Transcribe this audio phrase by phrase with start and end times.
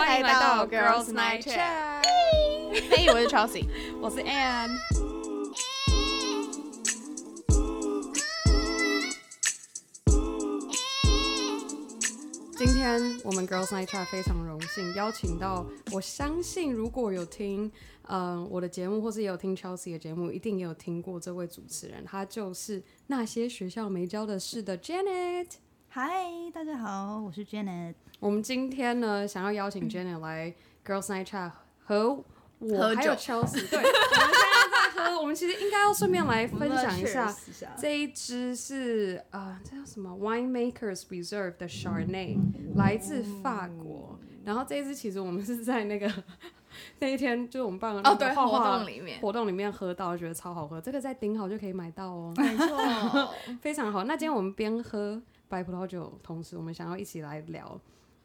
[0.00, 2.02] 欢迎来到 Girls Night Chat。
[2.72, 3.66] 嘿，我是 Chelsea，
[4.00, 4.70] 我是 Anne。
[12.56, 17.70] 今天我们 Girls Night Chat 非常荣幸邀请到，我相信如果有听
[18.08, 25.48] 嗯我的节目，或是也有听 Chelsea 的节目，一定也有听过这位主持人，他就是那些学校没教的事的 Janet。
[25.90, 26.24] 嗨，
[26.54, 27.92] 大家好，我是 Janet。
[28.20, 31.50] 我们今天呢，想要邀请 Jenny 来 Girls Night Chat
[31.82, 32.22] 和
[32.58, 37.34] 我还有 Chelsea，对，我们现在在喝，我们其实应该要顺便来分享一下，
[37.80, 42.36] 这一支是啊、呃，这叫什么？Winemakers Reserve 的 Chardonnay，、
[42.76, 44.18] 来自法国。
[44.44, 46.12] 然后这一支其实我们是在那个
[46.98, 50.78] 那一天，就是我们办了那哦，对，活个画画动里面，活动里面喝到，觉得超好喝。
[50.78, 54.04] 这个在顶好就可以买到哦， 没错， 非常好。
[54.04, 57.80] 那今天我们边喝白葡萄酒，同时我们想要一起来聊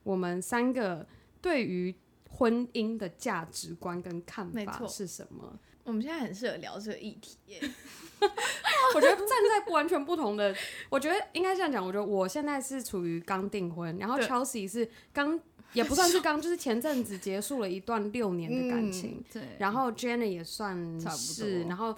[0.05, 1.05] 我们三个
[1.41, 1.93] 对于
[2.29, 5.59] 婚姻的价值观跟看法是什么。
[5.83, 7.59] 我们现在很适合聊这个议题耶。
[8.95, 10.55] 我觉得站在不完全不同的，
[10.89, 11.85] 我觉得应该这样讲。
[11.85, 15.39] 我觉得我现在是处于刚订婚，然后对 Chelsea 是刚
[15.73, 19.23] 也不算是刚，就是前阵子结束了一段六年的感情。
[19.31, 21.95] 对，然后 Jenny 也算是，然后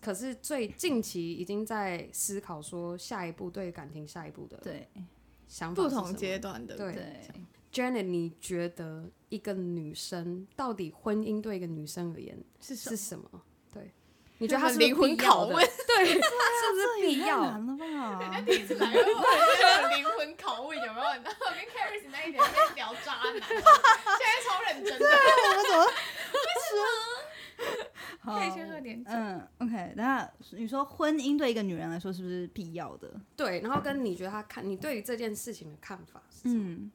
[0.00, 4.88] 可是最近期已经在思考说下一步对感情下一步的对
[5.48, 7.04] 想法不同阶段的，对对，
[7.72, 13.42] Janet，你觉得一个女生到底婚姻对一个女生而言是什是什么？
[13.72, 13.92] 对，
[14.38, 15.56] 你觉得她是灵魂拷问？
[15.86, 17.42] 对， 是不是必要？
[17.42, 17.76] 难了
[18.18, 18.40] 吧？
[18.40, 21.04] 第一次来，我有灵魂拷问有没有？
[21.04, 25.86] 然后我跟 Caris 那一点在聊渣男，现在超认真的，我们怎么？
[28.22, 29.10] 好可以先喝点酒。
[29.12, 33.10] 嗯，OK，那你说婚姻对一个女人来说是不是必要的？
[33.36, 36.64] 对，然后跟你觉得她看你对于这件事情的看法是什么？
[36.64, 36.90] 嗯，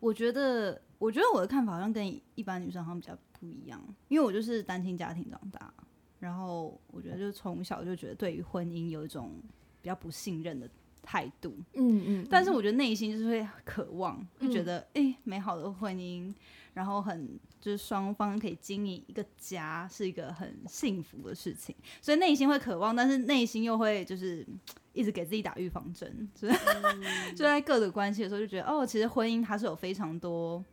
[0.00, 5.72] 我觉得，我觉得我的看法好像跟一般女生好像比较不一样，因为我就是单亲家庭长大，
[6.18, 9.40] 然后我觉得就从小就觉得对于婚姻有一种
[9.80, 10.68] 比较不信任的
[11.02, 12.60] 态度，嗯嗯但是我。
[12.60, 16.34] 觉得内心就是会渴望，就觉得诶、美好的婚姻，
[16.74, 24.58] 然后很就是双方可以经营一个家，是一个很幸福的事情，所以内心会渴望，但是内心又会就是嗯
[24.96, 26.54] 一直给自己打预防针，就是、
[27.36, 30.64] 就在各个关系的时候就觉得哦，其实婚姻它是有非常多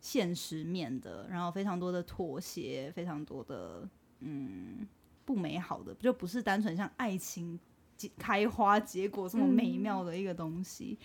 [0.00, 3.88] 现实面的，然后非常多的妥协，非常多的
[4.20, 4.86] 嗯
[5.24, 7.58] 不美好的，就不是单纯像爱情
[7.96, 10.98] 结开花结果这么美妙的一个东西。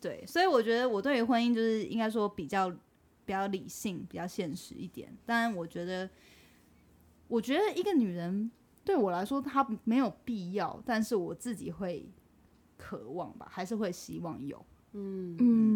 [0.00, 2.68] 对，所以我觉得我对于婚姻就是应该说比较
[3.24, 5.10] 比较理性、比较现实一点。
[5.24, 6.10] 当然，我觉得，
[7.26, 8.50] 我觉得一个女人
[8.84, 12.06] 对我来说它没有必要，但是我自己会
[12.76, 14.64] 渴望吧，还是会希望有。
[14.92, 15.73] 嗯嗯，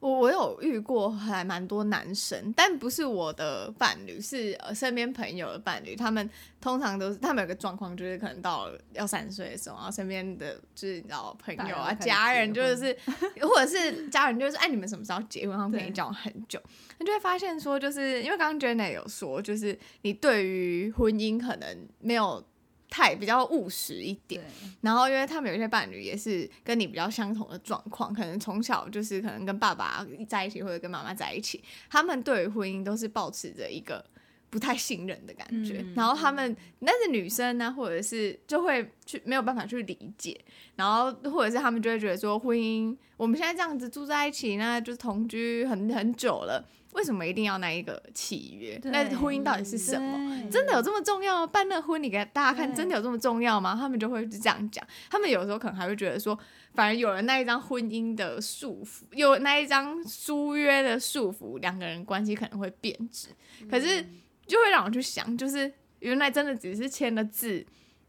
[0.00, 5.96] 我我有遇过还蛮多男生，但不是我的伴侣，是呃身边朋友的伴侣。
[5.96, 6.28] 他们
[6.60, 12.96] 通常都是他们有个状况，就是可能到了要三十岁的时候，然后身边的就是你知道朋友啊、 家人，就是
[13.40, 15.56] 或者是家人，就是哎，你们什么时候结婚？
[15.56, 16.60] 他们跟你对交往很久，
[16.98, 22.44] 你就会发现说，就是因为刚刚 Jenny 有说，就是你对于婚姻可能没有
[22.90, 24.42] 太比较务实一点。，
[24.80, 34.04] 然后，因为他们有一些伴侣也是跟你比较相同的状况，可能从小就是可能跟爸爸在一起，或者跟妈妈在一起，他们对于婚姻都是保持着一个
[34.50, 35.78] 不太信任的感觉。
[35.80, 40.38] 嗯然后他们，但是女生呢，或者是就会去没有办法去理解，
[40.76, 48.80] 然后或者是他们就会觉得说，婚姻我们现在这样子住在一起，那就是同居很很久了，为什么一定要那一个契约？
[48.84, 50.50] 那婚姻到底是什么？
[50.50, 51.46] 真的有这么重要吗？
[51.46, 53.76] 办那婚礼给大家看，真的有这么重要吗？
[53.78, 54.84] 他们就会这样讲。
[55.10, 56.38] 他们有时候可能还会觉得说，
[56.74, 63.28] 反而有了那一张婚姻的束缚，有那一张书约的束缚，两个人关系可能会变质。
[63.70, 64.04] 可是
[64.46, 67.64] 就会让我去想，就是原来真的只是签了字，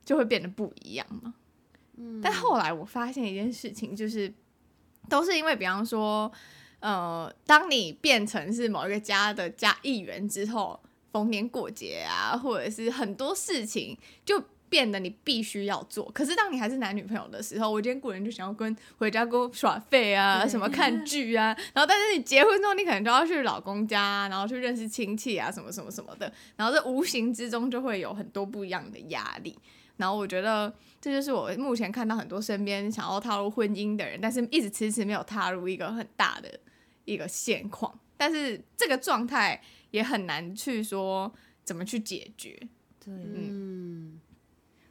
[0.06, 1.34] 就会变得不一样吗？
[2.23, 4.34] 但后来我发现一件事情，就是
[5.09, 6.31] 都是因为，比方说，
[6.80, 10.80] 呃，当你变成是某一个家的家一员之后，
[11.12, 16.10] 逢年过节啊，或者是很多事情就变得你必须要做。
[16.12, 29.58] 可是当你还是男女朋友的时候，我今天过年就想要跟回家跟我耍废啊，什么看剧啊，然后但是你结婚之后，你可能就要去老公家，然后去认识亲戚啊，什么什么什么的，然后这无形之中就会有很多不一样的压力。
[29.98, 36.60] 然后我觉得这就是我目前看到很多身边想要踏入婚姻的人，但是一直迟迟没有踏入一个很大的
[37.09, 38.00] 一个现况。
[38.15, 39.61] 但是这个状态
[39.91, 41.33] 也很难去说
[41.63, 42.51] 怎么去解决。
[43.00, 44.19] 对，嗯，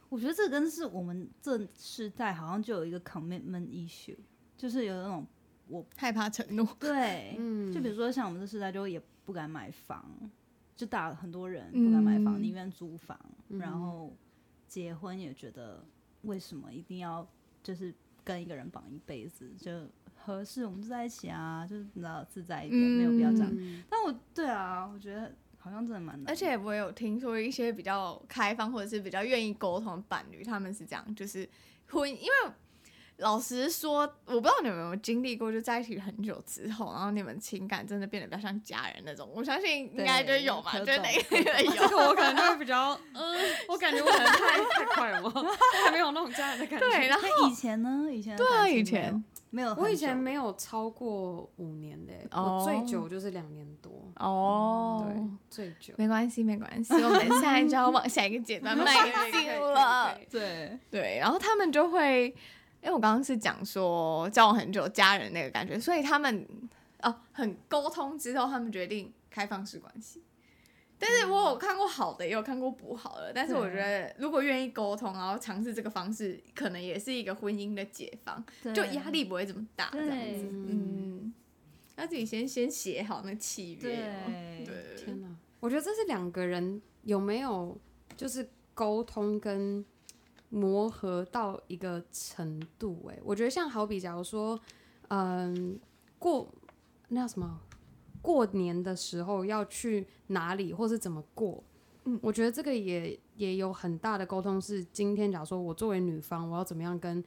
[0.09, 4.17] 我觉得这跟是我们这世代好像就有一个 commitment issue，
[4.57, 5.27] 就是有那种
[5.67, 6.67] 我 害怕承诺。
[6.79, 10.11] 对，嗯就比如说像我们这世代，就也不敢买房，
[10.75, 14.11] 就大很多人不敢买房，宁愿租房，然后
[14.67, 15.85] 结婚也觉得
[16.23, 17.27] 为什么一定要
[17.61, 17.93] 就是
[18.23, 19.87] 跟一个人绑一辈子就。
[20.23, 23.51] 合适，我们就在一起啊，就是你知道自在一点，没有必要这样。
[23.89, 26.31] 但我对啊，我觉得好像真的蛮难。
[26.31, 31.47] 而且我有听说一些比较开放或者是比较愿意沟通的伴侣，他们是这样，就是
[31.87, 32.53] 婚，因为。
[33.19, 39.29] 老实说，我不知道你们有没有经历过，就在一起很久之后，然后你们情感真的变得比较像家人那种。
[39.33, 41.71] 我相信应该就有吧，就那个 有。
[41.73, 43.37] 这个我可能就会比较，嗯，
[43.67, 45.29] 我感觉我可能太太快了，
[45.85, 46.89] 还没有那种家人的感觉。
[46.89, 48.07] 对，然后以前呢？
[48.09, 53.91] 以前对啊，以前没有，我以前没有超过五年的，我最久就是两年多。
[54.15, 55.93] 哦，对，最久。
[55.97, 58.93] 没关系，没关系，我们现在就要往下一个阶段 迈
[59.29, 60.17] 进了。
[60.31, 62.33] 对对，然后他们就会。
[62.81, 66.47] 因为我刚刚是讲说交往很久家人那个感觉，所以他们
[67.01, 70.23] 哦很沟通之后，他们决定开放式关系。
[70.97, 73.31] 但是我有看过好的，也有看过不好的。
[73.33, 78.43] 但是我觉得如果愿意沟通，然后尝试这个方式，可能也是一个婚姻的解放，
[78.73, 79.89] 就压力不会这么大。
[79.91, 81.33] 这样子，嗯，
[81.97, 83.81] 要自己先先写好那契约。
[84.65, 85.27] 对，天哪，
[85.59, 87.77] 我觉得这是两个人有没有
[88.15, 89.85] 就是沟通跟。
[90.49, 94.59] 磨合到一个程度，哎，我觉得像好比，假如说，
[95.09, 95.79] 嗯，
[96.17, 96.47] 过
[97.09, 97.59] 那叫什么，
[98.21, 101.63] 过年的时候要去哪里，或是怎么过，
[102.05, 104.59] 嗯，我觉得这个也也有很大的沟通。
[104.59, 107.23] 是今天，假如说我作为女方，我要怎么样跟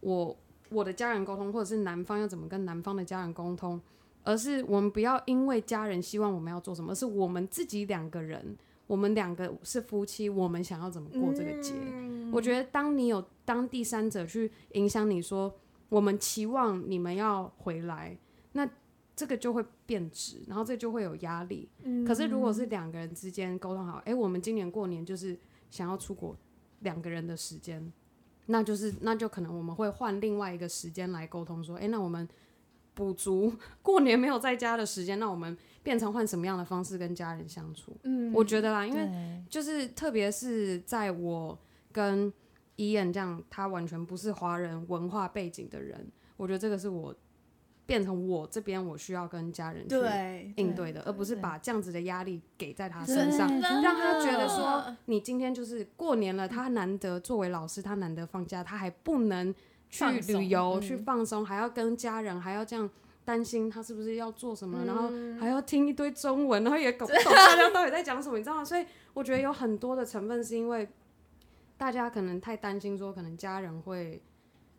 [0.00, 0.36] 我
[0.70, 3.80] 我的家人沟通，或者是男方要怎么跟男方的家人沟通，
[4.22, 8.56] 而是我们不要因为家人希望我们要做什么，而是我们自己两个人。
[8.88, 11.74] 我们两个是夫妻，我们想要怎么过这个节？
[12.32, 15.54] 我觉得，当你有当第三者去影响你说，
[15.90, 18.18] 我们期望你们要回来，
[18.52, 18.68] 那
[19.14, 21.68] 这个就会变质，然后这就会有压力。
[22.06, 25.38] 可是，如果是两个人之间沟通好，哎，我们今年过年就是
[25.70, 26.34] 想要出国，
[26.80, 27.92] 两个人的时间，
[28.46, 32.26] 那就是那就可能我们会换另外一个时间来沟通，说，哎，那我们
[32.94, 33.52] 补足
[33.82, 35.54] 过年没有在家的时间，那我们。
[35.88, 37.96] 变成换什么样的方式跟家人相处？
[38.02, 39.08] 嗯，我觉得啦，因为
[39.48, 41.58] 就是特别是在我
[41.90, 42.30] 跟
[42.76, 46.06] 伊恩这样，他完全不是华人文化背景的人，
[46.36, 47.14] 我觉得这个是我
[47.86, 49.96] 变成我这边我需要跟家人去
[50.56, 59.54] 应对的，而不是把这样子的压力给在他身上，让他觉得说你今天就是过年了，他难得作为老师，他难得放假，他还不能
[59.88, 62.90] 去旅游去放松，还要跟家人还要这样。
[63.28, 68.64] 担心他是不是要做什么，然后还要听一堆中文，然后也搞不 懂大家到底在讲什么，你知道吗？
[68.64, 70.88] 所以我觉得有很多的成分是因为
[71.76, 74.22] 大家可能太担心，说可能家人会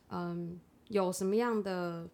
[0.10, 2.10] 嗯有什么样的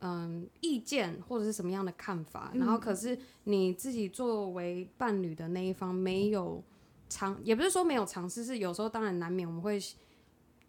[0.00, 6.60] 嗯意见或者是什么样的看法，然后可是你自己作为伴侣的那一方没有
[7.08, 9.78] 尝，也不是说没有尝试，是有时候当然难免我们会。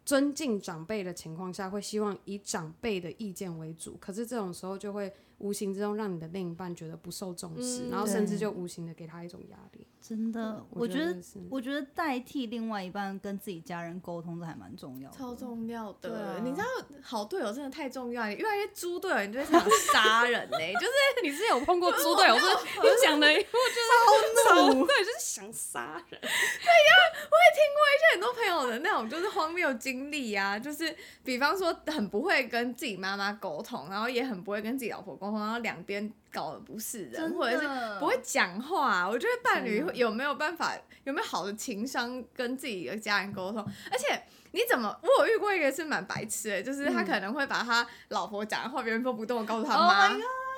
[0.04, 9.86] 尊敬长辈的情况下，会希望以长辈的意见为主，可是这种时候就会无形之中让你的另一半觉得不受重视，然后甚至就无形的给他一种压力。
[10.00, 11.16] 真的，我觉得，
[11.50, 16.40] 我觉得代替另外一半跟自己家人沟通，这还蛮重要的，超重要的。
[16.42, 16.64] 你知道，
[17.02, 19.60] 好队友真的太重要，遇到一些猪队友，你就会想
[19.92, 20.56] 杀人呢。
[20.80, 22.46] 就是你是有碰过猪队友，是
[22.82, 26.20] 你讲的，我觉得超怒，对，就是想杀人。
[26.20, 26.90] 对呀，
[27.30, 36.12] 我也听过一些很多朋友的那种就是荒谬经历啊，就是比方说很不会跟自己妈妈沟通，然后也很不会跟自己老婆沟通，然后两边。
[36.32, 37.66] 搞的不是人，或者是
[37.98, 39.04] 不会讲话。
[39.08, 40.72] 我觉得伴侣有没有办法，
[41.02, 43.60] 有没有好的情商跟自己的家人沟通？
[43.90, 44.22] 而且
[44.52, 50.08] 你怎么，我有遇过一个是蛮白痴的，就是他可能会把他老婆讲的话原封不动的告诉他妈。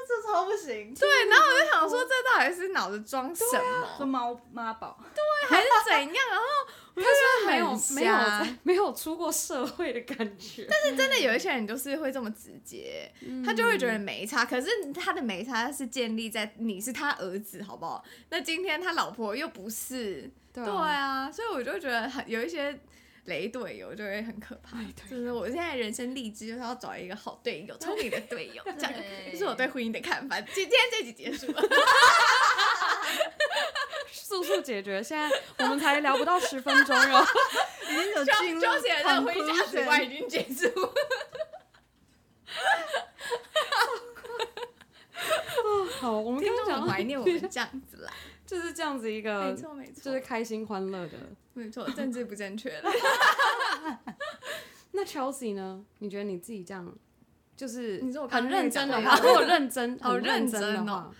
[0.07, 0.93] 这超不行。
[0.95, 3.43] 对，然后我就想说，这到底是脑子装什
[3.81, 3.89] 么？
[3.97, 4.99] 说猫妈宝。
[5.15, 6.15] 对，还是怎样？
[6.31, 6.45] 然后
[6.95, 8.17] 他说没有没有
[8.63, 10.67] 没有出过社会的感觉。
[10.69, 13.11] 但是真的有一些人就是会这么直接，
[13.45, 14.45] 他就会觉得没差。
[14.45, 18.05] 可是他的没差是建立在你是他儿子，好不好？
[18.31, 22.79] 那今天他老婆又不是，对啊，所以我就觉得很有一些。
[23.27, 28.93] 雷队友就会很可怕，就是我现在人生励志就是要找一个好队友，聪明的队友， 这样
[29.31, 30.41] 就是我对婚姻的看法。
[30.41, 31.63] 今天这集结束了，
[34.11, 35.01] 速速解决。
[35.03, 37.27] 现在我们才聊不到十分钟哟，
[37.91, 40.69] 已经有进入周姐的婚姻价值观已经结束。
[46.01, 48.13] 好，我们听众很怀念我们这样子啦。
[48.45, 51.13] 就是这样子一个，没错没错，就是开心欢乐的，
[51.55, 52.91] 没错，政治不正确了。
[54.93, 55.85] 那 Chelsea 呢？
[55.99, 56.95] 你觉得你自己这样
[57.57, 61.13] 就是你说我很认真的话，如果认真， 好认真哦。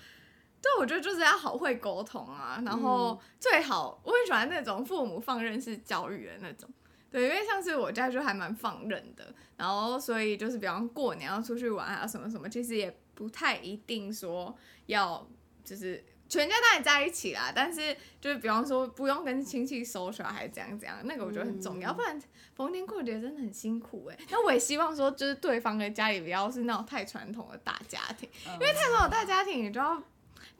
[0.61, 6.69] 对，我觉得就是要好会沟通啊，然后最好我很喜欢那种父母放任式教育的那种。
[7.11, 15.29] 对，因为像是我家就还蛮放任的，然后所以就是比方过年要出去玩啊什么什么，其实也不太一定说要
[15.65, 22.19] 就是全家当然在一起啦，但是就是比方说不用跟亲戚 social 还是怎样怎样，那个我觉得很重要，不然
[22.57, 24.17] 逢年过节真的很辛苦哎。
[24.31, 30.03] 那我也希望说就是对方的家里不要是那种太传统的大家庭，因为太传统大家庭你就要。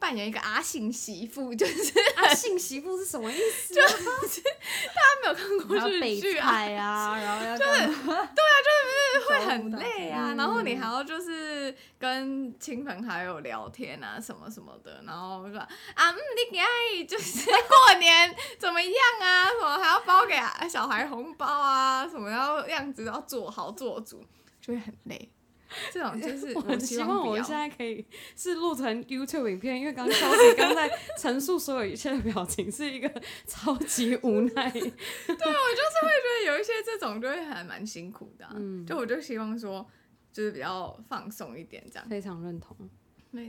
[0.03, 3.73] 扮演一个阿信媳妇， 就是阿信媳妇是什么意思？
[3.73, 7.71] 就是大家没有看过日剧啊， 然后要就是
[8.03, 16.17] 对啊，就是会很累啊，然后你还要就是跟亲朋好友聊天啊，什么什么的，然后说啊，嗯，
[16.51, 16.67] 你爱
[17.07, 18.91] 就是过年怎么样
[19.21, 19.47] 啊？
[19.57, 20.35] 什么还要包给
[20.67, 22.05] 小孩红包啊？
[22.11, 24.21] 什么要样子要做好做足，
[24.59, 25.31] 就会很累。
[25.91, 33.09] 这种就是我希望我现在可以是录成 YouTube 影片，因为刚刚 Chelsea 刚在陈述所有一切的表情是一个
[33.45, 34.71] 超级无奈。
[34.71, 38.47] 对，我就是会觉得有一些这种就会还蛮辛苦的。
[38.55, 39.85] 嗯，就我就希望说
[40.31, 42.07] 就是比较放松一点这样。
[42.07, 42.75] 非常认同。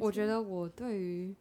[0.00, 1.34] 我觉得我对于，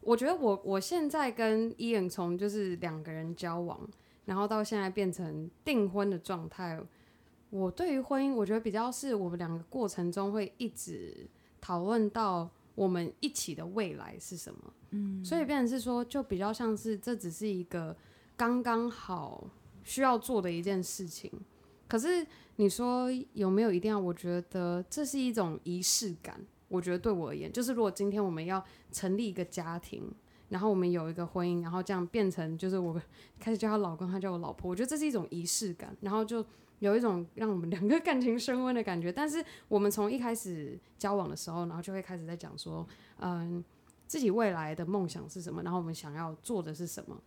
[0.00, 3.88] 我觉得我我现在跟伊恩从就是两个人交往，
[4.26, 6.78] 然后到现在变成订婚的状态。
[7.50, 11.28] 我对于婚姻，我觉得比较是我们两个过程中会一直
[11.60, 17.94] 讨论到我们一起的未来是什么，嗯，所以变成是说，就比较像是这只是一个
[18.36, 19.50] 刚刚好
[19.82, 21.30] 需要做的一件事情。
[21.88, 23.98] 可是你说有没有一定要？
[23.98, 26.40] 我觉得这是一种仪式感。
[26.68, 30.08] 我觉得对我而言，就是如果今天我们要成立一个家庭，
[30.50, 33.02] 然后我们有一个婚姻，然后这样变成就是我
[33.40, 36.46] 开始叫他老公，他叫我老婆，我觉得这是一种仪式感，然后就。
[36.80, 42.86] 有一种让我们两个感情升温的感觉，但是我们从一开始交往的时候，然后就会开始在讲说，
[43.18, 43.62] 嗯，
[44.06, 47.20] 自己未来的梦想是什么，然后我们想要做的是什么，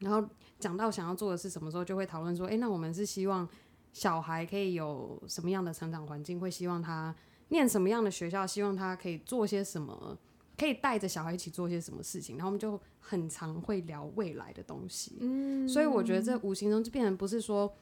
[0.00, 3.48] 然后讲到想要做的是什么时候，就会讨论说，诶，那我们是希望
[3.92, 7.14] 小孩可以有什么样的成长环境，会希望他
[7.50, 10.18] 念什么样的学校，希望他可以做些什么，
[10.58, 17.72] 可以带着小孩一起做些什么事情，然后我们就很常会聊未来的东西，嗯，所以我觉得这无形中就变成不是说。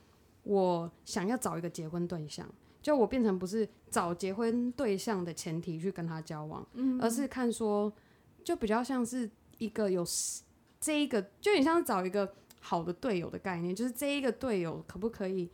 [0.45, 2.49] 我想要找一个结婚对象，
[2.81, 7.93] 就我变成不是找结婚对象的前提去跟他交往，嗯而是看说，
[8.45, 10.05] 就比较像是一个有
[10.81, 15.51] 这一个，就有点像是找一个好的队友的概念，就是这一个队友可不可以，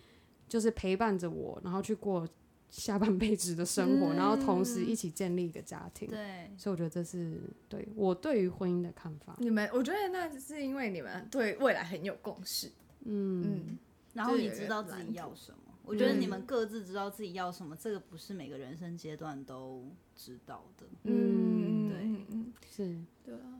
[0.49, 2.27] 就是陪伴着我，然后去过
[2.69, 6.09] 下半辈子的生活，然后同时一起建立一个家庭。
[6.09, 9.37] 对，所以我觉得这是对我对于婚姻的看法。
[9.39, 12.73] 你们，我觉得那是因为你们对未来很有共识。
[13.05, 13.79] 嗯。
[14.15, 15.59] 然后你知道自己要什么？
[15.83, 20.87] 我觉得你们各自知道自己要什么，这个不是每个人生阶段都知道的。
[21.05, 23.59] 嗯，对，是，对啊，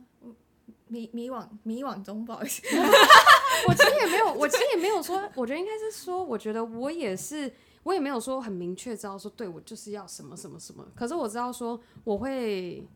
[0.87, 2.61] 迷迷惘迷惘中， 不好意思，
[3.67, 7.51] 我其实也没有，我其实也没有说，我觉得应该是说，我觉得我也是，
[7.83, 10.87] 我也没有说很明确知道说，对我就是要什么什么什么。
[10.95, 12.87] 可是我知道说，我会，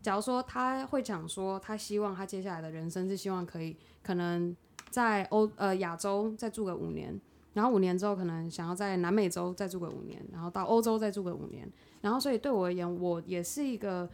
[0.00, 4.56] 假如说他会讲说，他希望他接下来的人生是希望可以可能。
[4.94, 7.20] 在欧呃亚洲再住个五年，
[7.52, 11.68] 然后五年之后可能想要在南美洲再住个五年，然后到欧洲再住个五年，
[12.00, 14.08] 然后所以对我而言，我也是一个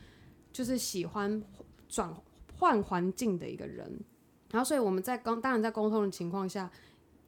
[0.50, 1.42] 就是喜欢
[1.86, 2.16] 转
[2.58, 4.00] 换环境的一个人，
[4.50, 6.70] 然后所以我们在刚当然在沟通的情况下，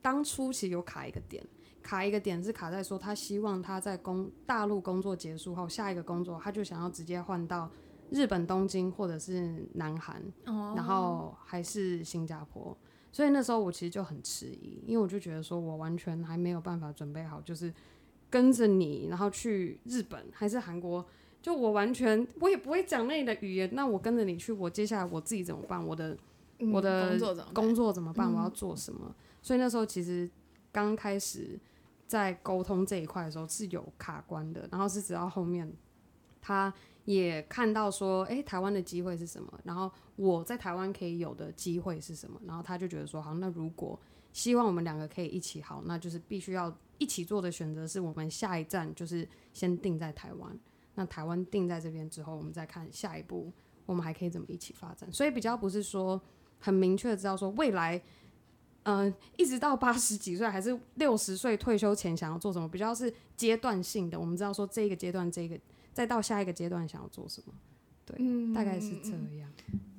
[0.01, 1.47] 当初其实有卡一个点，
[1.83, 7.71] 卡一个点是卡在说他希望他在工大陆工作结束后下一个工作他就想要直接换到
[8.09, 10.23] 日本东京或者是南韩，
[10.75, 12.75] 然后还是新加坡。
[13.13, 17.73] 所以那时候我其实就很迟疑，因为我就觉得说我完全还没有办法准备好，就是
[18.31, 21.05] 跟着你，然后去日本还是韩国，
[21.43, 25.87] 就我完全我也不会讲那里的语言，那我跟着你去，我接下来我自己怎么办？
[25.87, 26.17] 我的
[26.73, 27.11] 我的
[27.53, 28.33] 工作怎么办？
[28.33, 29.15] 我要做什么？
[29.43, 30.29] 所以那时候其实
[30.73, 31.61] 刚开始
[32.07, 35.71] 在沟通这一块的时候是有卡关的，然后是直到后面
[36.41, 36.73] 他。
[37.05, 39.53] 也看到说，哎，台湾的机会是什么？
[39.65, 42.41] 然后我在台湾可以有的机会是什么？
[42.47, 43.99] 然后他就觉得说，好，那如果
[44.33, 50.57] 希望我们两个可以一起好，那就是必须要一起做的选择，是我们下一站就是先定在台湾。
[50.95, 53.51] 那台湾定在这边之后，我们再看下一步，
[53.85, 55.13] 我们还可以怎么一起发展。
[55.13, 56.21] 所以比较不是说
[56.61, 58.01] 很明确知道说未来，
[58.85, 64.21] 嗯，一直到八十几岁还是六十岁退休前想要做什么，比较是阶段性的。
[64.21, 65.59] 我们知道说这个阶段这个。
[65.93, 67.53] 再到下一个阶段想要做什么，
[68.05, 68.17] 对，
[68.55, 69.53] 大概是这样。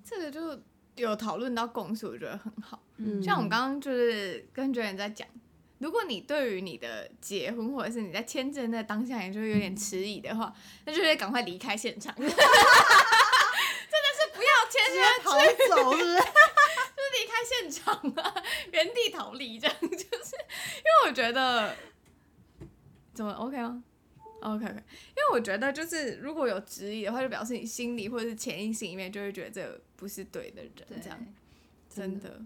[0.04, 0.62] 这个就
[0.96, 2.82] 有讨论到共识，我觉得很好。
[3.24, 5.28] 像我们刚刚就是跟 j 人在讲
[5.80, 10.54] 如果你对于你的结婚或者是你在签证的当下，你就会有点迟疑的话，
[10.86, 12.16] 那就得赶快离开现场。
[12.16, 15.32] 真的是不要签约逃
[15.70, 16.16] 走，是不是？
[16.96, 21.76] 就是离开现场啊，原地逃离这样，就是因为我觉得
[23.14, 23.84] 怎么 OK 吗
[24.44, 31.20] ？OK OK，因为我觉得就是如果有质疑的话，就表示你心里或者是潜意识里面就会觉得这不是对的人，这样
[31.90, 32.42] 真的。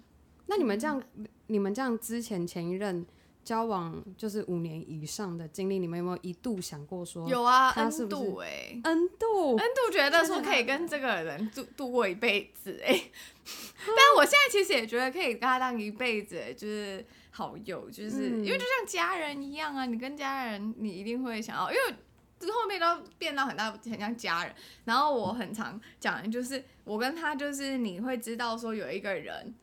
[0.45, 1.03] 那你们这样，
[1.47, 3.05] 你们这样之前前一任。
[3.47, 12.89] 交往就是五年以上的经历，你们有没有一度想过说有啊？N 度哎，N 度，N 度觉得说可以跟这个人度度过一辈子哎，
[13.87, 17.05] 但我现在其实也觉得可以跟他当一辈子，就是
[17.37, 19.85] 好友，就是因为就像家人一样啊。
[19.85, 21.95] 你跟家人，你一定会想要，因为
[22.39, 24.55] 这后面都变到很大，很像家人。
[24.85, 29.53] 然后我很常讲的就是，我跟他就是你会知道说有一个人，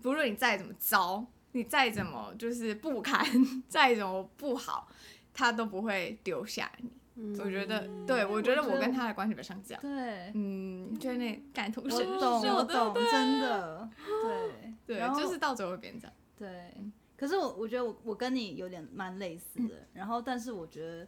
[0.00, 1.26] 不论你再怎么糟。
[1.52, 3.24] 你再怎么就是不堪，
[3.68, 4.86] 再怎么不好，
[5.32, 6.92] 他都不会丢下你。
[7.40, 9.82] 我觉得，对我觉得我跟他的关系比较像这样。
[9.82, 13.88] 对，嗯，就那感同身受，我懂， 真的，
[14.86, 16.14] 对，对，就是到最后会变这样。
[16.36, 16.74] 对，
[17.18, 21.06] 可是我我觉得我我跟你有点蛮类似的，然后但是我觉得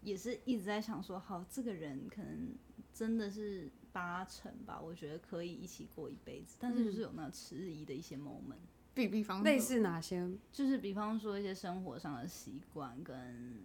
[0.00, 2.54] 也是一直在想说，好，这个人可能
[2.94, 8.62] 真的是八成吧，我觉得可以一起过一辈子，但是就是有那迟疑的一些 moment。
[8.94, 10.28] 比比方类似哪些？
[10.52, 13.56] 就是比方说一些生活上的习惯，跟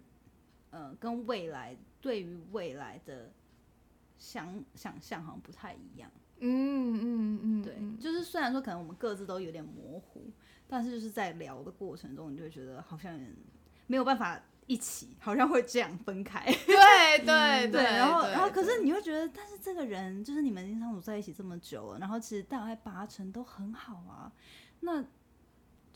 [0.70, 3.30] 呃，跟未来对于未来的
[4.18, 6.10] 想想象好像不太一样。
[6.38, 10.30] 嗯嗯嗯，对，就是虽然说可能我们各自都有点模糊，
[10.68, 13.18] 但是就是在聊的过程中，你就会觉得好像
[13.86, 16.44] 没有办法一起，好像会这样分开。
[16.44, 24.32] 对对 对，然后然后可是你会觉得，但是这个人就是你们已经相处在一起这么久了，然后其实大概八成都很好啊，
[24.80, 25.04] 那。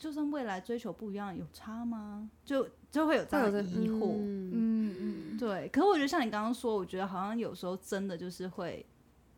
[0.01, 2.27] 就算未来追求不一样，有差吗？
[2.43, 4.15] 就就会有这样的疑惑。
[4.15, 5.69] 嗯嗯，对。
[5.69, 8.83] 可是我觉得像你刚刚说，我觉得好像有时候真的就是会，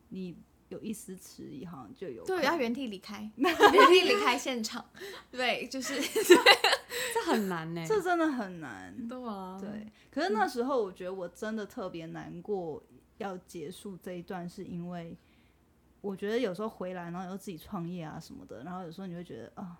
[0.07, 0.37] 你
[0.73, 4.83] 有一丝迟疑，好像就有对，要原地离开， 原地离开现场。
[5.31, 5.99] 对，就是
[7.13, 9.07] 这很难呢，这真的很难。
[9.07, 9.87] 对啊，对。
[10.11, 12.83] 可是那时候我觉得我真的特别难过，
[13.17, 15.15] 要结束这一段，是因为
[16.01, 19.79] 我觉得有时候回来，然后又自己创业啊什么的，然后有时候你会觉得啊。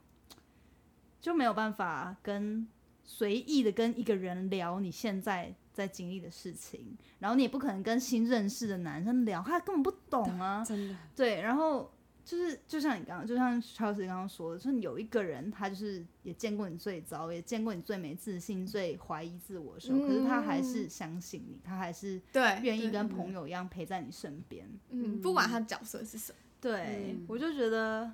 [1.21, 2.67] 就没有办法跟
[3.05, 10.95] 随意的跟一个人聊你现在在经历的事情，然后你也不可能跟新认识的男生聊，他根本不懂啊，真的。
[11.15, 11.91] 对，然后
[12.23, 26.37] 就是就像你刚刚，就像乔斯刚刚说的，就是有一个人，他就是也见过你最糟，也见过你最没自信、最怀疑自我的时候，可是他还是相信你，他还是对愿意跟朋友一样陪在你身边，嗯，不管他角色是什么。
[26.61, 28.11] 对，我就觉得。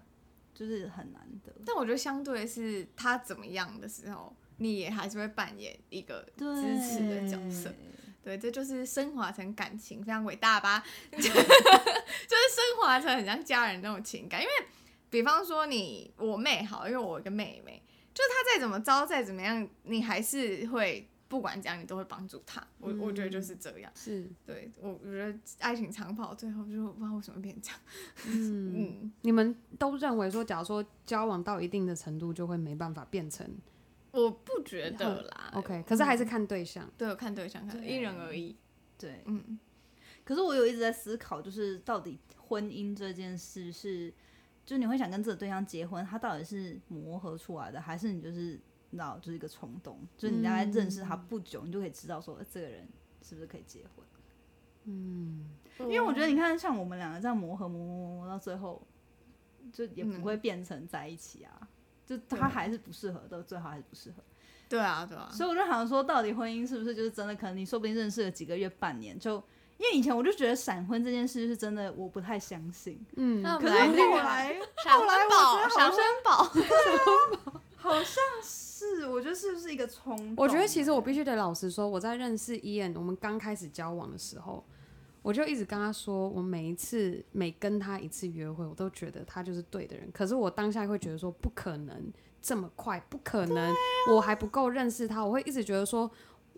[0.51, 7.73] 就是很难得，但我觉得相对是他怎么样的时候，你也还是会扮演一个支持的角色。
[8.23, 10.83] 对，这就是升华成感情，非常伟大吧？
[11.11, 11.41] 就是升
[12.79, 14.39] 华成很像家人那种情感。
[14.41, 14.53] 因为，
[15.09, 17.81] 比方说你我妹好，因为我一个妹妹，
[18.13, 21.09] 就是她再怎么糟，再怎么样，你还是会。
[21.29, 22.59] 不管怎样，你都会帮助她。
[22.79, 23.91] 我我觉得就是这样。
[23.93, 27.79] 是，对我我觉得爱情长跑最后就不知道为什么变这样。
[28.25, 33.47] 嗯，你们都认为说，假如说交往到一定的程度，就会没办法变成？
[34.23, 35.51] 我不觉得啦。
[35.55, 36.89] OK，可是还是看对象。
[36.97, 38.55] 对，看对象，看因人而异。
[38.97, 39.59] 对，嗯。
[40.23, 44.09] 可是我有一直在思考，就是到底婚姻这件事是，
[44.65, 48.59] 就是你会想跟这个对象结婚，他到底是磨合出来的，还是你就是？
[48.91, 52.89] 你知道，就是一个冲动，就是你大概认识他不久，你就可以知道说这个人
[53.21, 54.03] 是不是可以结婚。
[54.85, 55.45] 嗯，
[55.81, 58.81] 因为我觉得你看，像我们两个这样磨合磨磨磨到最后，
[59.71, 61.69] 就也不会变成在一起啊。
[62.09, 64.23] 就他还是不适合的，最好还是不适合。
[64.67, 65.29] 对啊，对啊。
[65.31, 67.35] 所以我就好像说，到底婚姻是不是就是真的？
[67.35, 69.35] 可能你说不定认识了几个月、半年，就
[69.77, 72.99] 因为以前我就觉得闪婚这件事是真的，我不太相信。
[73.15, 79.05] 嗯，可是后来，后来我闪婚宝，闪婚宝，好像是。
[79.07, 80.33] 我觉得是不是一个冲？
[80.37, 84.65] 我觉得其实我必须得老实说，我在认识伊恩，我们刚开始交往的时候，
[85.21, 90.09] 我就一直跟他说，我每一次每跟他一次约会，我都觉得他就是对的人。
[90.13, 93.73] 可是我当下会觉得说，不可能这么快，不可能，
[94.11, 96.09] 我还不够认识他，我会一直觉得说。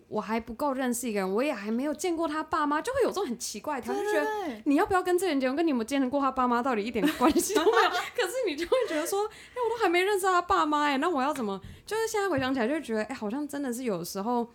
[0.08, 7.88] 我还不够认识一个人，我也还没有见过他爸妈，就会有这种很奇怪，他就觉得你要不要跟这人结婚，跟你有没有见过他爸妈到底一点关系都没有。
[8.14, 11.58] 可是你就会觉得说，哎，我都还没认识他爸妈，哎，那我要怎么？
[11.86, 14.46] 就是现在回想起来，就觉得，哎，好像真的是有时候，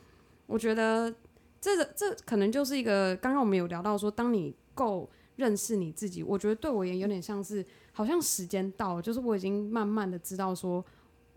[0.46, 1.12] 我觉得
[1.60, 10.84] 这个这可能就是一个，刚刚我们有聊到说，当你够认识你自己，我觉得对我也有点像是，好像时间到了，就是我已经慢慢的知道说。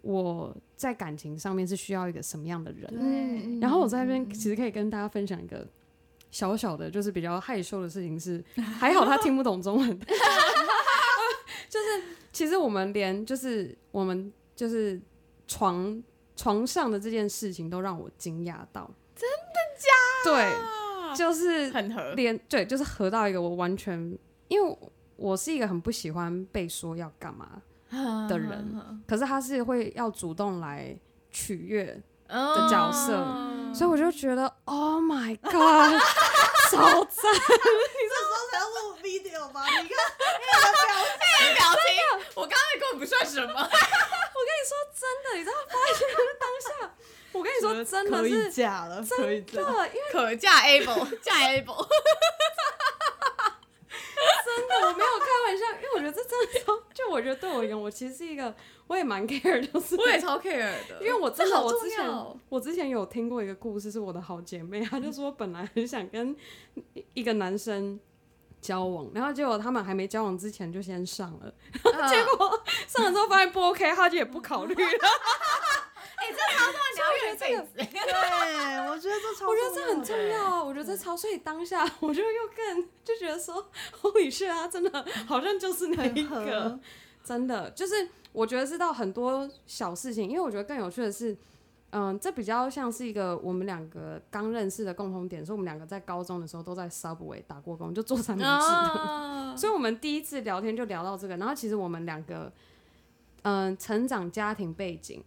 [0.03, 2.89] 我在感情上面是需要一个什么样的人。
[2.89, 3.61] 对。
[3.61, 5.69] 然后我在那边其实可以跟大家分享一个
[6.31, 10.01] 小小的，就是比较害羞的事情是， 还好他听不懂中文。
[11.69, 12.03] 就是
[12.33, 14.99] 其实我们连就是我们就是
[15.47, 16.03] 床
[16.35, 19.70] 床上的这件事情都让我惊讶到，真的假？
[20.25, 20.55] 对，
[21.17, 24.79] 就是很合，连对，就是合到一个我完全，因为
[25.17, 27.49] 我是一个很不喜欢被说要干嘛
[28.29, 30.97] 的人， 可是他是会要主动来
[31.31, 31.87] 取悦
[32.29, 33.25] 的角色，
[33.75, 36.01] 所以我就觉得，Oh my God！
[36.71, 36.87] 超赞！
[37.35, 39.67] 你这时候才要录 video 吧？
[39.67, 40.87] 你看，你的表
[41.19, 43.69] 情，表情，我刚才根本不算什么。
[44.61, 46.07] 你说真的，你知道发现
[46.39, 46.95] 当下，
[47.33, 51.87] 我跟你说真的是假了，真的，因为可嫁 able， 嫁 able。
[54.45, 58.55] 真的，我没有开玩笑，因为我觉得这真的超，就我觉得对我而言，我其实是一个，
[58.87, 62.07] 我也蛮 care，就是我也超 care 的，因为我真的，我之前
[62.51, 66.37] 我之前有听过一个故事，是我的好姐妹，她就说本来很想跟
[67.15, 67.99] 一个男生
[68.61, 71.53] 交往，然后结果他们还没交往之前就先上了，
[72.09, 74.81] 结果上了之后发现不 OK，他就也不考虑了。
[76.21, 80.45] 哎，这超重要，你要这个， 对，我觉得这超，我觉得这很重要。
[80.45, 86.79] 啊，我觉得这超，所以当下我就又更就觉得说，侯宇轩啊，真的好像就是那一个，
[87.25, 91.35] 真的就是我觉得是到很多小事情，因为我觉得更有趣的是，
[91.91, 102.53] 嗯，这比较像是一个我们两个刚认识的共同点，是我们两个在高中的时候都在 Subway 打过工，就做三明治的， 所以我们第一次聊天就聊到这个，然后其实我们两个，
[103.43, 105.23] 嗯，成长家庭背景。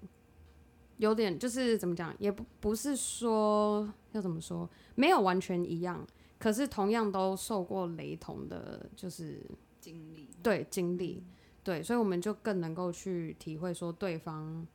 [0.98, 6.06] 有点就是怎么讲，也不不是说要怎么说，没有完全一样，
[6.40, 9.42] 可是同样都受过雷同的，就是
[9.82, 11.24] 经历，对经历，
[11.64, 14.66] 对，所以我们就更能够去体会说对方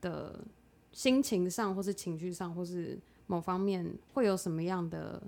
[0.00, 0.40] 的
[0.98, 5.22] 心情上，或是情绪上，或是某方面会有什么样的，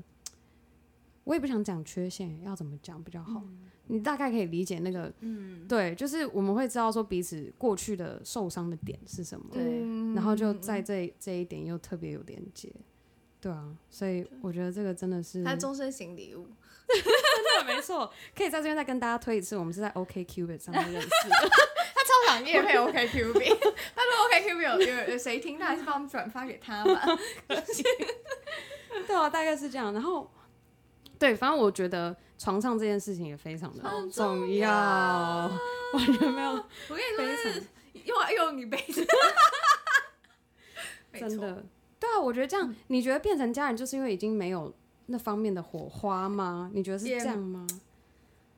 [1.23, 3.41] 我也不想讲缺陷，要怎么讲比较好。
[3.87, 9.79] 你大概可以理解那个，嗯，对，就是我们会知道说彼此过去的受伤的点是什么，对，
[10.13, 12.69] 然后就在这这一点又特别有连接，
[13.41, 16.49] 对啊，所以我觉得这个真的是他终身型礼物，
[16.91, 21.51] 真的没错，可以在这边再跟大家推一次，我们是在 OK Cubit 上面认识的，
[22.27, 23.57] 想夜配 OK Cubit，
[23.95, 27.01] 他说 OK Cubit 有有有谁听，他还是帮我们转发给他嘛，
[29.07, 30.31] 对啊，大概是这样，然后。
[31.19, 34.71] 对，反正我觉得床上这件事情也非常的重要，
[35.93, 36.53] 完全没有。
[36.53, 37.63] 我跟你说，
[38.07, 39.07] 用啊用一辈子，
[41.13, 41.63] 真的。
[41.99, 44.75] 对啊，我觉得这样，你觉得变成家人就是因为已经没有
[45.09, 46.71] 那方面的火花吗？
[46.73, 47.67] 你觉得是这样吗？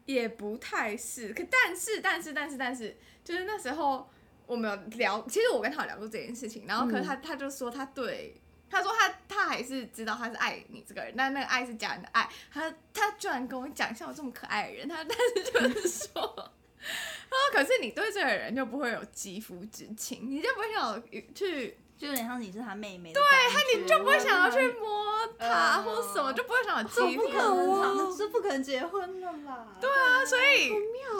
[0.06, 4.08] 也不太是，可但是但是但是但是，就是那时候
[4.46, 8.38] 我们有聊，其实我跟他有聊过这件事情，然后可是他他就说他对。
[8.74, 12.26] 他说他他还是知道他是爱你这个人，但那个爱是假人的爱。
[12.50, 23.12] 他他居然跟我讲像我这么可爱的人，他但是就是说， 他说可是你对这个人就不会有肌肤之情，你就不会有去，就有点像你是他妹妹。
[23.12, 27.22] 对，他你就不会想要去摸他或什么，就不会想要肌肤。
[27.22, 29.68] 不可能，是不可能结婚的啦。
[29.80, 30.68] 对啊，所以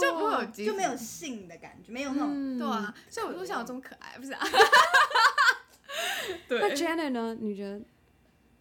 [0.01, 2.93] 就不会有就没有性的感觉，没有那种对啊。
[3.09, 4.45] 所以我就想我这么可爱，不是啊。
[6.49, 7.37] 对那 Jenna 呢？
[7.39, 7.81] 你觉得？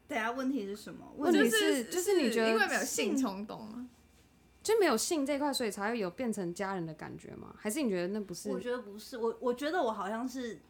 [0.07, 1.11] 等下问题是什么？
[1.17, 3.87] 问题是就是你觉得因为没有性冲动吗？
[4.61, 7.55] 就没有性这块，所以才会有变成家人的感觉吗？
[7.57, 8.51] 还是你觉得那不是？
[8.51, 9.17] 我觉得不是。
[9.17, 10.61] 我我觉得我好像是，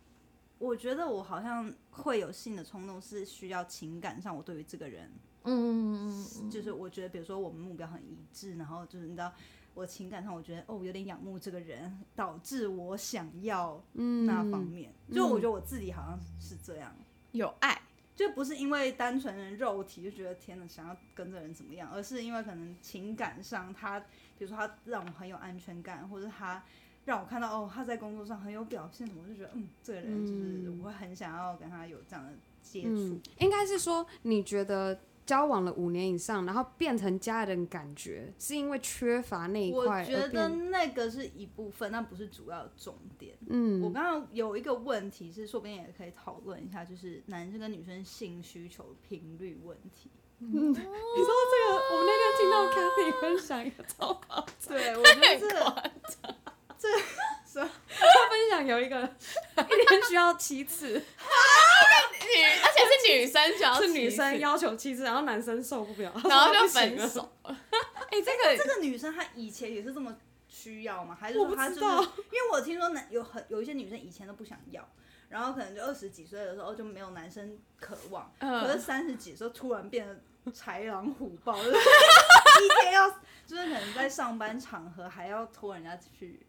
[0.61, 5.11] 我觉得我好像会有性的冲动，是需要情感上我对于这个人，
[5.43, 9.33] 嗯嗯嗯，就是我觉得比如说我们目标很一致，然后就是你知道。
[9.73, 14.93] 我情感上，我觉得哦，有点仰慕这个人，导致我想要那方面。
[15.09, 16.93] 就我觉得我自己好像是这样，
[17.31, 17.81] 有爱，
[18.13, 23.97] 就不是因为单纯的肉体就觉得天呐，想要跟这人怎么样，而是因为可能情感上，他
[24.37, 26.61] 比如说他让我很有安全感，或者他
[27.05, 33.19] 让我看到哦，他在工作上很有表现，我就觉得嗯，这个人就是我会很想要跟他有这样的接触。
[33.39, 34.99] 应该是说，你觉得？
[35.23, 40.01] 交往了五年以上，然后变成家人，感觉是因为缺乏那一块。
[40.01, 43.37] 我觉得那个是一部分，那不是主要的重点。
[43.47, 50.09] 嗯，我刚刚有一个问题是，说不定也可以讨论一下，就是男生跟女生性需求频率问题。
[50.39, 56.35] 嗯，你说这个， 我们那天听到 Kathy 分享一个超夸对我觉得这
[56.81, 60.93] 这 他分享有一个 一天需要七次。
[60.93, 67.29] 女，而且是女生，主要是女生要求七次，然后男生受不了，然后就分手。
[67.43, 70.15] 哎，这个这个女生她以前也是这么
[70.47, 71.17] 需要吗？
[71.19, 71.81] 还是说她就是？
[71.81, 74.87] 因为我听说男有很有一些女生以前都不想要，
[75.27, 83.09] 然后可能就二十几岁的时候就没有男生渴望，可是三十几岁突然变得豺狼虎豹，就是一天要
[83.45, 86.45] 就是可能在上班场合还要拖人家去，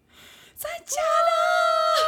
[0.56, 1.30] 在假的，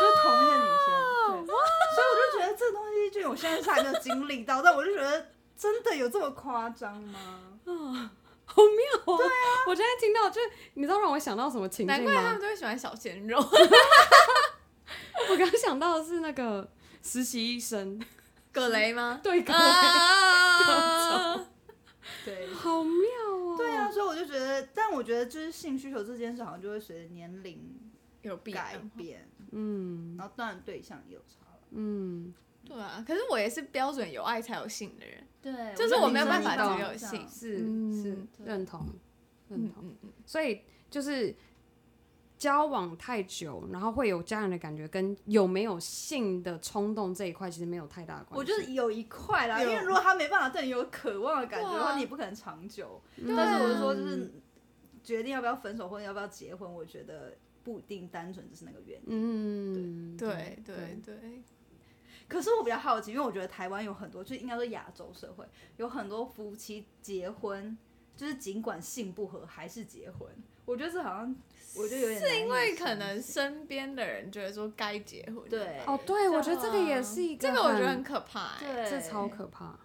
[0.00, 1.54] 就是同一个女生，对，
[1.94, 5.26] 所以我就觉得这东西就我现在是还没有经历到，但我就觉得
[5.56, 7.18] 真的有这么夸张吗？
[7.66, 8.10] 啊。
[8.46, 9.16] 好妙哦！
[9.16, 10.38] 对啊，我现在听到，就
[10.74, 11.96] 你知道让我想到什么情境吗？
[11.96, 13.38] 难怪他们都会喜欢小鲜肉。
[15.30, 16.70] 我刚想到的是那个
[17.02, 17.98] 实习医生，
[18.52, 19.18] 葛雷吗？
[19.24, 19.58] 对，葛雷。
[22.26, 23.02] 对，好妙
[23.32, 23.56] 哦！
[23.56, 27.58] 对啊，所以我就觉得，但我觉得就是性需求这件事，好像就会随着年龄
[28.28, 29.28] 有改变。
[29.52, 31.58] 嗯，然后当然对象也有差了。
[31.70, 32.34] 嗯。
[32.66, 37.58] 对啊，可是我也是标准有爱才有性的人，对，就是我没有办法只有性，是
[38.02, 38.88] 是认同
[39.50, 41.36] 认同，所以就是
[42.38, 48.38] 交往太久，然后会有家人的感觉，跟有没有性的冲动这一块其实没有太大的关系。
[48.38, 53.02] 我就是有一块啦，因为如果他没办法对你有渴望的感觉的话，你不可能长久。
[53.36, 54.32] 但是我是说，就是
[55.02, 59.04] 决定要不要分手或者要不要结婚，我觉得不一定单纯只是那个原因。
[59.06, 61.42] 嗯，对对对对。
[62.28, 65.44] 可是我比较好奇，因为我觉得台湾有很多，就应该说亚洲社会
[65.76, 67.76] 有很多夫妻结婚，
[68.16, 70.28] 就是尽管性不合还是结婚。
[70.64, 71.36] 我觉得这好像，
[71.76, 75.48] 我觉得有点是因为可能身边的人觉得说该结婚。
[75.50, 79.78] 对，哦，对，我觉得这个也是一个，这个我觉得很可怕，对，这超可怕。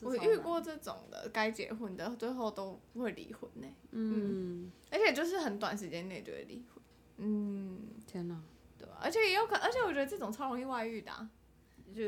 [0.00, 3.66] 我遇过这种的，该结婚的最后都会离婚呢。
[3.92, 6.77] 嗯，而且就是很短时间内就会离婚。
[7.18, 8.34] 嗯，天哪，
[8.78, 8.94] 对吧？
[9.02, 11.12] 而且也有可，而且我觉得这种超容易外遇的。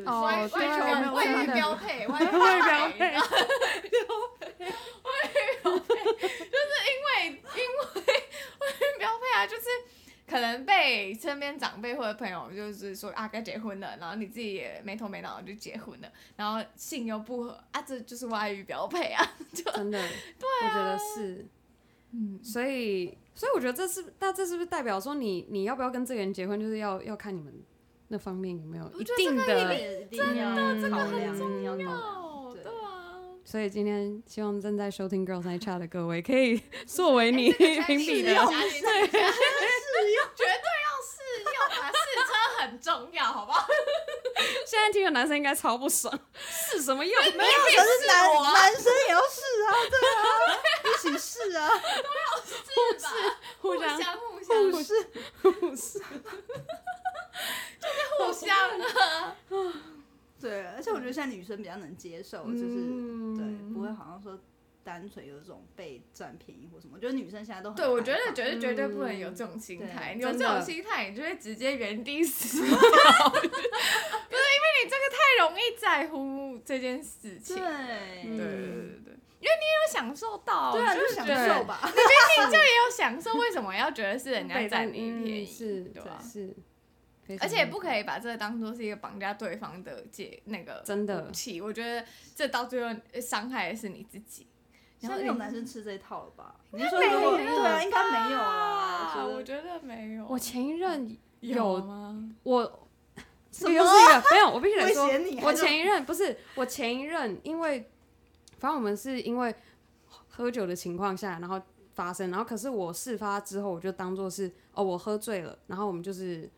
[0.07, 0.57] 哦，外求
[1.14, 3.14] 外遇标配，外遇标配，外遇标配，
[5.64, 9.64] 就是因为因为外遇标配啊，就是
[10.29, 19.99] 可能被身边长辈或者朋友就是说啊该结婚了，然后你自己也没头没脑就结婚了，然后性又不合啊，这就是外遇标配啊，就真的，
[20.38, 21.46] 对，我觉得是，
[22.12, 27.50] 嗯，所以所以我觉得这是那这是不是代表说你你要不要跟这个人结婚，就是要要看你们。
[28.09, 29.46] 那方面有没有一定的
[30.11, 30.35] 真
[30.83, 31.35] 的考量？
[31.79, 33.16] 对啊。
[33.42, 38.44] 所以今天希望正在收听 Girls Night Chat 的各位，可以作为你评比的，对，试用，
[40.37, 41.50] 绝对要试用
[41.81, 41.88] 啊！
[41.88, 43.66] 试车很重要，好不好？
[44.66, 47.22] 现在听的男生应该超不爽，试什么用？
[47.22, 50.22] 没有，可是男男生也要试啊，对啊，
[50.85, 51.70] 一起试啊，
[53.61, 54.95] 互相互相互试
[55.43, 55.99] 互试。
[57.81, 58.79] 就是互相。
[58.79, 58.85] 的，
[60.40, 62.77] 对，而且我觉得现在女生比较能接受，就是
[63.37, 64.38] 对，不会好像说
[64.83, 66.95] 单纯有这种被占便宜或什么。
[66.97, 72.61] 我觉得女生现在都对，我觉得绝对绝对不能有这种心态，有这种心态，你就会直接原地死。
[72.62, 77.64] 不是因为你这个太容易在乎这件事情，对
[78.23, 81.81] 对对对对，因为你有享受到，对，就享受吧。
[81.83, 85.46] 你明明就也有享受，为什么要觉得是人家占你便宜？
[85.46, 86.22] 是，对吧？
[86.22, 86.55] 是。
[87.40, 94.48] 而且不可以把这个当做是一个绑架对方的借那个真的武器，我觉得这到最后伤害的是你自己。
[94.98, 96.57] 然后有男生吃这一套了吧？
[96.72, 97.37] 你说没有？
[97.37, 99.24] 对啊，应该没有啊。
[99.24, 100.26] 我觉得没有。
[100.26, 102.31] 我前一任有吗？
[102.42, 102.88] 我
[103.53, 103.72] 什么？
[103.72, 105.09] 没有，我必须得说，
[105.42, 107.90] 我前一任不是我前一任，因为
[108.61, 109.53] 反正我们是因为
[110.29, 111.61] 喝酒的情况下，然后
[111.94, 116.49] 发生，然后可是我事发之后，我就当做是哦，我喝醉了，然后我们就是。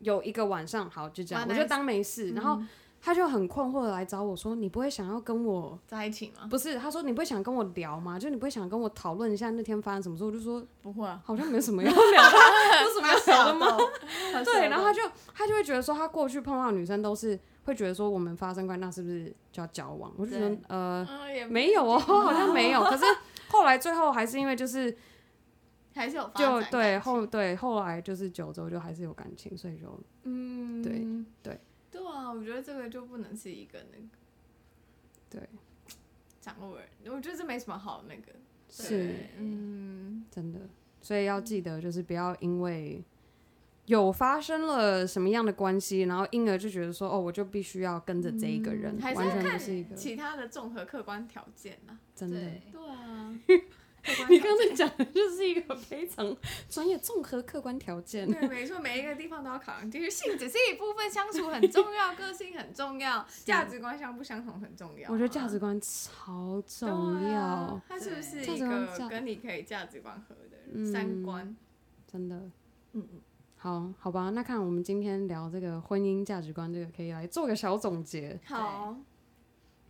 [0.00, 2.30] 有一个晚上，好就这样，我就当没事。
[2.30, 2.56] 然后
[3.02, 8.16] 他就很困惑的来找我说：“你不会想要跟我在一起吗？”不是，他说：“你不会想跟我聊吗？
[8.16, 13.76] 就你不会想跟我讨论一下那天发生什么事？”我就说：“不会啊，好像没什么要聊的，有什么要聊的吗？”
[14.44, 15.02] 对，然后他就
[15.34, 17.36] 他就会觉得说，他过去碰到女生都是
[17.68, 20.10] 会觉得说，我们发生关系，那是不是就要交往？
[20.16, 21.06] 我就觉得呃，
[21.50, 22.82] 没有哦，好像没有。
[22.82, 23.04] 可是
[23.48, 24.96] 后来最后还是因为就是。
[25.94, 30.80] 还是有就对后对后来就是九州就还是有感情，所以就嗯。
[30.80, 31.04] 对
[31.42, 31.60] 对。
[31.90, 34.06] 对啊，我觉得这个就不能是一个那个
[35.28, 35.48] 对。
[36.40, 38.32] 掌握人，我觉得这没什么好那个。
[38.70, 39.12] 是。
[39.38, 40.24] 嗯。
[40.30, 40.60] 真的，
[41.00, 43.02] 所以要记得就是不要因为
[43.88, 52.38] 有发生了什么样的关系，然后因而就觉得说哦我就必须要跟着这一个人，完全不是一个其他的综合客观条件啊，真的
[52.72, 53.34] 对啊。
[54.30, 56.34] 你刚才讲的就是一个非常
[56.70, 58.30] 专业、综合客观条件。
[58.30, 60.08] 对，没错，每一个地方都要考量就是。
[60.10, 65.10] 性只是一部分，相处很重要，个性很重要， 价值观相不相同很重要。
[65.10, 67.78] 我觉得价值观超重要。
[67.86, 70.86] 他是不是一个跟你可以价值观合的人？
[70.90, 71.54] 三观，
[72.10, 72.36] 真的。
[72.94, 73.20] 嗯嗯，
[73.60, 78.38] 好好吧，那看我们今天聊这个婚姻价值观，这个可以来做个小总结。
[78.46, 78.96] 好，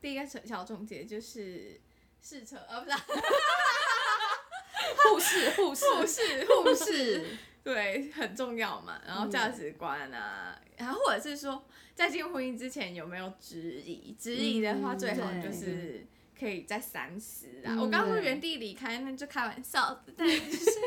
[0.01, 1.79] 第一个小小总结就是
[2.23, 2.97] 试车，呃，不是，
[5.05, 7.27] 护士，护士，护士，护士，
[7.63, 9.03] 对，很重要嘛。
[9.07, 11.63] 然后价值观啊，然后或者是说，
[11.95, 14.17] 在进入婚姻之前有没有质疑？
[14.19, 16.07] 质疑的话，最好就是。
[16.39, 17.75] 可以在三思啊！
[17.79, 20.39] 我刚刚说原地离开，那就开玩笑，但是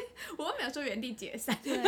[0.38, 1.58] 我又没有说原地解散。
[1.64, 1.80] 就是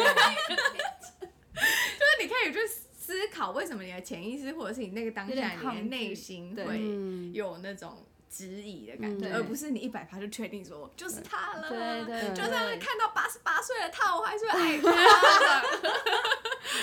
[2.20, 11.70] 你可以去思考，为什么你的潜意识或者是你那个当下你的内心会有那种质疑的感觉，而不是你一百趴就确定说就是他了。
[11.70, 15.62] 对对，就算看到八十八岁的 他，我还是会爱他。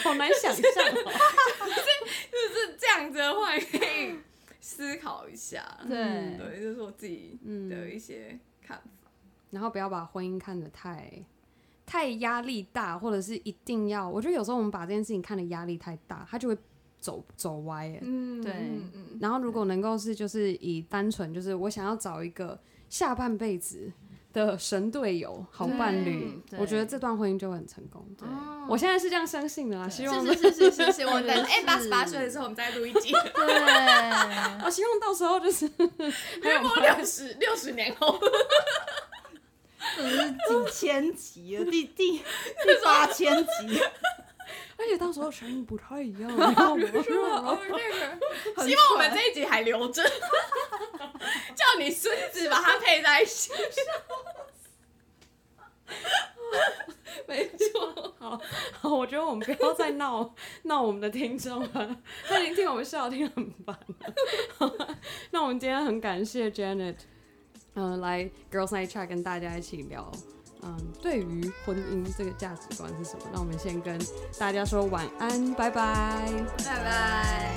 [0.03, 0.63] 好难想象，
[0.95, 1.01] 就
[2.55, 4.19] 是这样子的话可以。
[4.61, 6.37] 思考一下，对。
[6.37, 9.11] 对，就是我自己的一些看法，
[9.51, 11.11] 然后不要把婚姻看得太
[11.87, 16.57] 太压力大，或者是一定要，我觉得有时候我们把这件事情看的压力太大，它就会
[17.01, 18.53] 走走歪哎，嗯，对，
[19.21, 23.93] 然后如果能够是就是以单纯就是我想要找一个下半辈子。
[24.33, 28.07] 的神队友、好伴侣，我觉得这段婚姻就会很成功。
[28.17, 28.29] 对，
[28.69, 29.89] 我现在是这样相信的啦。
[29.89, 30.25] 希望。
[30.25, 33.11] 是是是是是，我等 哎八十八岁的时候我们再录一集。
[33.11, 33.45] 对，
[34.71, 35.69] 我希望到时候就是
[36.41, 38.21] 还有六十 六十年后，
[39.97, 42.23] 这是几千集了， 第第第
[42.85, 43.83] 八千集，
[44.79, 46.31] 而且到时候声音不太一样。
[46.31, 50.09] 哦，那个，希望我们这一集还留着。
[51.57, 53.51] 叫你孙子把它配在一起，
[57.27, 58.41] 没错，好，
[58.81, 60.35] 好，我觉得我们不要再闹
[60.65, 64.15] 闹我们的听众了，他已经听我们笑听很烦了。
[65.31, 66.97] 那我们今天很感谢 Janet，
[67.75, 70.11] 嗯，来 Girls Night Chat 跟大家一起聊，
[70.63, 73.25] 嗯，对于婚姻这个价值观是什么？
[73.33, 73.99] 那我们先跟
[74.39, 76.27] 大家说晚安，拜拜，
[76.65, 77.55] 拜拜。